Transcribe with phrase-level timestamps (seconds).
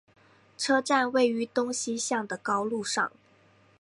[0.57, 3.11] 车站位于东西向的高路上。